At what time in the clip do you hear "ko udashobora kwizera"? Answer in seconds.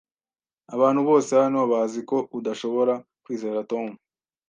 2.09-3.59